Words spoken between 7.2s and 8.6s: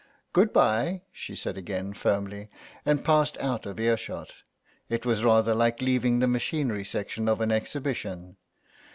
of an exhibition.